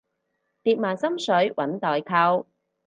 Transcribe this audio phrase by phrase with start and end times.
[0.63, 2.47] 疊埋心水搵代購